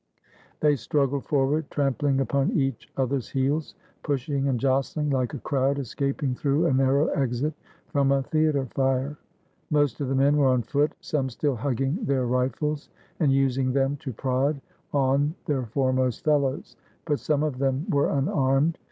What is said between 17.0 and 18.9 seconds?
but some of them were unarmed.